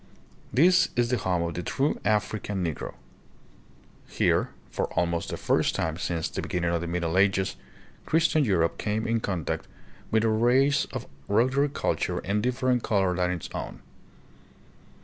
[0.51, 2.95] This is the home of the true African Negro.
[4.07, 7.55] Here, for almost the first time, since the be ginning of the Middle Ages,
[8.07, 9.67] Christian Europe came in contact
[10.09, 13.83] with a race of ruder culture and different color than its own.